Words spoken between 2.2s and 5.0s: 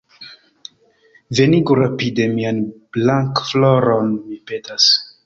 mian Blankafloron, mi petas.